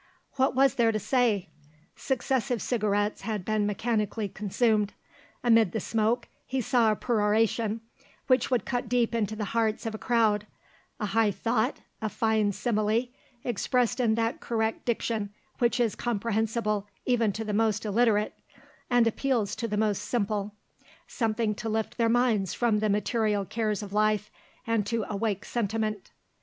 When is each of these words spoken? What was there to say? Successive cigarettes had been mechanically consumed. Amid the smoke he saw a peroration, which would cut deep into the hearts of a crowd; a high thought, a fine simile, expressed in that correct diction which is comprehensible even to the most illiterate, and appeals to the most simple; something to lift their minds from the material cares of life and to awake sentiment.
What 0.37 0.55
was 0.55 0.73
there 0.73 0.91
to 0.91 0.97
say? 0.97 1.49
Successive 1.95 2.59
cigarettes 2.59 3.21
had 3.21 3.45
been 3.45 3.67
mechanically 3.67 4.27
consumed. 4.27 4.95
Amid 5.43 5.73
the 5.73 5.79
smoke 5.79 6.27
he 6.47 6.59
saw 6.59 6.91
a 6.91 6.95
peroration, 6.95 7.81
which 8.25 8.49
would 8.49 8.65
cut 8.65 8.89
deep 8.89 9.13
into 9.13 9.35
the 9.35 9.45
hearts 9.53 9.85
of 9.85 9.93
a 9.93 9.99
crowd; 9.99 10.47
a 10.99 11.05
high 11.05 11.29
thought, 11.29 11.81
a 12.01 12.09
fine 12.09 12.51
simile, 12.51 13.09
expressed 13.43 13.99
in 13.99 14.15
that 14.15 14.39
correct 14.39 14.85
diction 14.85 15.35
which 15.59 15.79
is 15.79 15.93
comprehensible 15.93 16.87
even 17.05 17.31
to 17.33 17.43
the 17.43 17.53
most 17.53 17.85
illiterate, 17.85 18.33
and 18.89 19.05
appeals 19.05 19.55
to 19.57 19.67
the 19.67 19.77
most 19.77 20.01
simple; 20.03 20.55
something 21.05 21.53
to 21.53 21.69
lift 21.69 21.99
their 21.99 22.09
minds 22.09 22.55
from 22.55 22.79
the 22.79 22.89
material 22.89 23.45
cares 23.45 23.83
of 23.83 23.93
life 23.93 24.31
and 24.65 24.87
to 24.87 25.05
awake 25.07 25.45
sentiment. 25.45 26.09